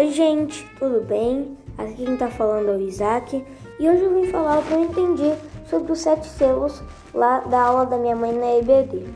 [0.00, 1.58] Oi, gente, tudo bem?
[1.76, 3.44] Aqui quem tá falando é o Isaac
[3.78, 5.30] e hoje eu vim falar o que eu entendi
[5.68, 6.82] sobre os sete selos
[7.12, 9.06] lá da aula da minha mãe na EBD.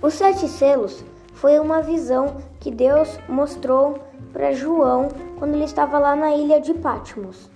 [0.00, 1.04] Os sete selos
[1.34, 3.98] foi uma visão que Deus mostrou
[4.32, 5.08] para João
[5.38, 7.50] quando ele estava lá na ilha de Patmos.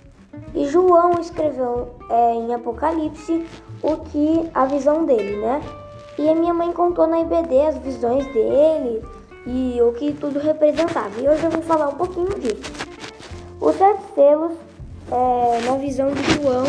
[0.54, 3.42] E João escreveu é, em Apocalipse
[3.82, 5.62] o que a visão dele, né?
[6.18, 9.02] E a minha mãe contou na IBD as visões dele
[9.46, 11.20] e o que tudo representava.
[11.20, 12.72] E hoje eu vou falar um pouquinho disso.
[13.60, 14.52] Os sete selos,
[15.10, 16.64] é, na visão de João,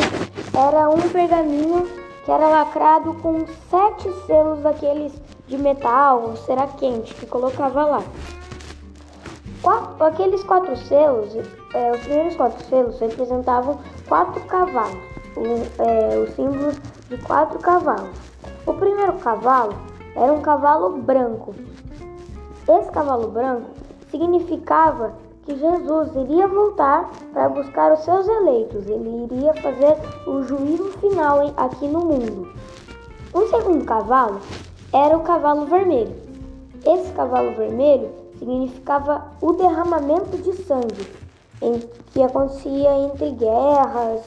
[0.56, 1.88] era um pergaminho
[2.24, 5.12] que era lacrado com sete selos daqueles
[5.48, 8.04] de metal, cera quente, que colocava lá.
[9.62, 11.36] Quatro, aqueles quatro selos,
[11.74, 14.98] é, os primeiros quatro selos representavam quatro cavalos,
[15.36, 16.76] o, é, os símbolos
[17.10, 18.18] de quatro cavalos.
[18.66, 19.74] O primeiro cavalo
[20.16, 21.56] era um cavalo branco,
[22.68, 23.70] esse cavalo branco
[24.10, 25.14] significava
[25.46, 31.54] que Jesus iria voltar para buscar os seus eleitos, ele iria fazer o juízo final
[31.58, 32.48] aqui no mundo.
[33.34, 34.40] O segundo cavalo
[34.94, 36.16] era o cavalo vermelho.
[36.86, 41.08] Esse cavalo vermelho significava o derramamento de sangue,
[41.62, 41.80] em,
[42.12, 44.22] que acontecia entre guerras,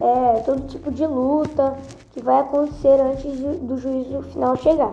[0.00, 1.76] é, todo tipo de luta
[2.12, 4.92] que vai acontecer antes de, do juízo final chegar.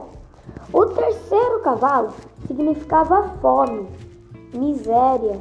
[0.72, 2.10] O terceiro cavalo
[2.50, 3.88] significava fome,
[4.54, 5.40] miséria,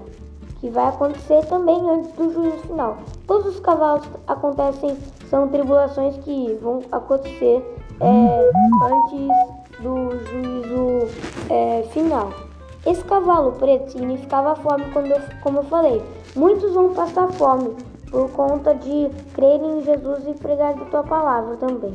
[0.60, 2.98] que vai acontecer também antes do juízo final.
[3.26, 4.96] Todos os cavalos acontecem,
[5.30, 7.64] são tribulações que vão acontecer
[8.00, 8.50] é,
[8.84, 11.08] antes do juízo
[11.48, 12.30] é, final.
[12.86, 16.02] Esse cavalo preto significava fome, quando eu, como eu falei.
[16.36, 17.74] Muitos vão passar fome
[18.10, 21.92] por conta de crerem em Jesus e pregar a tua palavra também.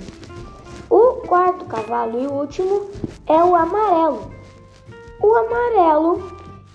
[0.89, 2.87] O quarto cavalo e o último
[3.27, 4.42] é o amarelo.
[5.53, 6.23] Amarelo,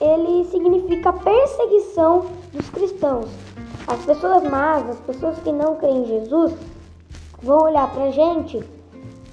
[0.00, 3.26] ele significa perseguição dos cristãos.
[3.86, 6.54] As pessoas más, as pessoas que não creem em Jesus,
[7.42, 8.62] vão olhar pra gente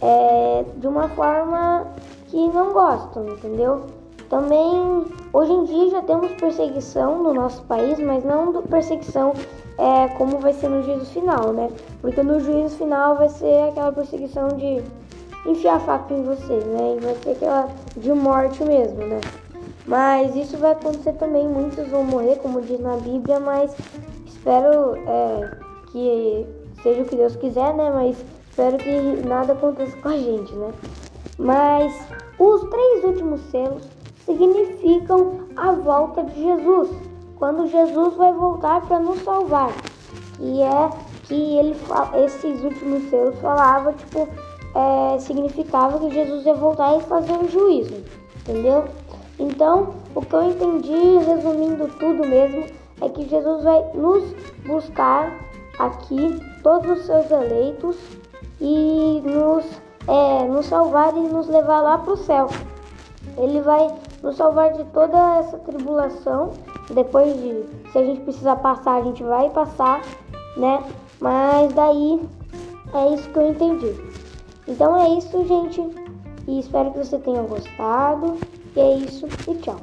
[0.01, 1.87] é, de uma forma
[2.27, 3.85] que não gostam, entendeu?
[4.29, 9.33] Também, hoje em dia já temos perseguição no nosso país, mas não perseguição
[9.77, 11.69] é, como vai ser no juízo final, né?
[12.01, 14.83] Porque no juízo final vai ser aquela perseguição de
[15.45, 16.97] enfiar a faca em você, né?
[16.97, 19.21] E vai ser aquela de morte mesmo, né?
[19.85, 23.75] Mas isso vai acontecer também, muitos vão morrer, como diz na Bíblia, mas
[24.25, 25.51] espero é,
[25.91, 26.47] que
[26.81, 27.91] seja o que Deus quiser, né?
[27.93, 28.17] Mas
[28.49, 30.73] espero que nada aconteça com a gente, né?
[31.37, 31.93] Mas
[32.39, 33.83] os três últimos selos
[34.25, 36.89] significam a volta de Jesus,
[37.37, 39.71] quando Jesus vai voltar para nos salvar.
[40.39, 40.89] E é
[41.23, 41.75] que ele
[42.23, 44.27] esses últimos selos falava tipo
[44.75, 48.03] é, significava que Jesus ia voltar e fazer um juízo,
[48.41, 48.85] entendeu?
[49.39, 52.65] Então, o que eu entendi, resumindo tudo mesmo,
[53.01, 54.23] é que Jesus vai nos
[54.65, 55.31] buscar
[55.79, 57.97] aqui, todos os seus eleitos,
[58.59, 59.65] e nos,
[60.07, 62.47] é, nos salvar e nos levar lá para o céu.
[63.37, 63.87] Ele vai
[64.23, 66.51] nos salvar de toda essa tribulação.
[66.89, 70.01] Depois de, se a gente precisar passar, a gente vai passar,
[70.55, 70.83] né?
[71.19, 72.21] Mas daí
[72.93, 74.24] é isso que eu entendi.
[74.67, 75.81] Então é isso, gente.
[76.47, 78.37] E espero que você tenha gostado.
[78.75, 79.27] E é isso.
[79.47, 79.79] E tchau.